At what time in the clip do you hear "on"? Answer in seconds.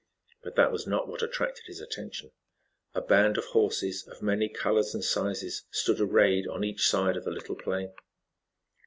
6.47-6.63